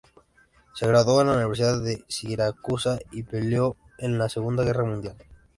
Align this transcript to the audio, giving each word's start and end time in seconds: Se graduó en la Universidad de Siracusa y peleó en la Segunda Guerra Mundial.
Se 0.73 0.87
graduó 0.87 1.21
en 1.21 1.27
la 1.27 1.33
Universidad 1.33 1.79
de 1.79 2.03
Siracusa 2.07 2.97
y 3.11 3.21
peleó 3.21 3.77
en 3.99 4.17
la 4.17 4.29
Segunda 4.29 4.63
Guerra 4.63 4.83
Mundial. 4.83 5.15